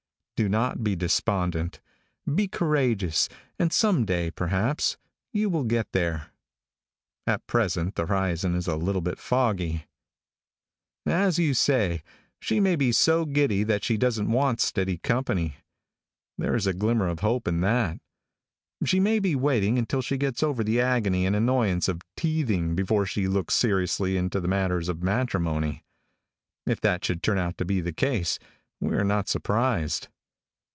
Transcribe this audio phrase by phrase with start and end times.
[0.37, 1.81] Do not be despondent.
[2.25, 4.97] Be courageous, and some day, perhaps,
[5.31, 6.31] you will get there.
[7.27, 9.85] At present the horizon is a little bit foggy.
[11.05, 12.01] As you say,
[12.39, 15.57] she may be so giddy that she doesn't want steady company.
[16.39, 17.99] There is a glimmer of hope in that.
[18.83, 23.05] She may be waiting till she gets over the agony and annoyance of teething before
[23.05, 25.85] she looks seriously into the matters of matrimony.
[26.65, 28.39] If that should turn out to be the case
[28.79, 30.07] we are not surprised.